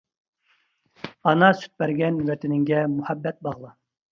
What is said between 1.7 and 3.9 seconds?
بەرگەن ۋەتىنىڭگە مۇھەببەت باغلا.